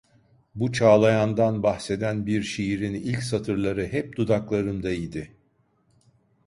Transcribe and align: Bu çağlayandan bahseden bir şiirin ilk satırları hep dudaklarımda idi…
Bu 0.55 0.71
çağlayandan 0.71 1.63
bahseden 1.63 2.25
bir 2.25 2.43
şiirin 2.43 2.93
ilk 2.93 3.23
satırları 3.23 3.87
hep 3.87 4.17
dudaklarımda 4.17 4.91
idi… 4.91 5.35